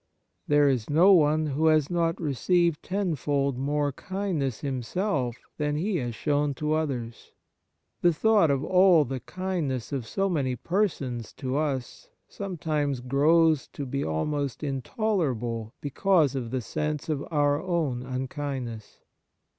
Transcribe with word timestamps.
There 0.47 0.67
is 0.67 0.89
no 0.89 1.13
one 1.13 1.45
who 1.45 1.67
has 1.67 1.87
not 1.91 2.19
received 2.19 2.81
ten 2.81 3.13
fold 3.13 3.55
more 3.59 3.91
kindness 3.91 4.61
himself 4.61 5.35
than 5.59 5.75
he 5.75 5.97
has 5.97 6.15
shown 6.15 6.55
to 6.55 6.73
others. 6.73 7.33
The 8.01 8.11
thought 8.11 8.49
of 8.49 8.63
all 8.63 9.05
the 9.05 9.19
kindness 9.19 9.91
of 9.91 10.07
so 10.07 10.27
many 10.27 10.55
persons 10.55 11.31
to 11.33 11.55
us 11.55 12.09
some 12.27 12.57
times 12.57 12.99
growls 13.01 13.67
to 13.73 13.85
be 13.85 14.03
almost 14.03 14.63
intolerable 14.63 15.75
because 15.81 16.33
of 16.33 16.49
the 16.49 16.61
sense 16.61 17.07
of 17.07 17.23
our 17.29 17.61
own 17.61 18.01
unkindness. 18.01 19.01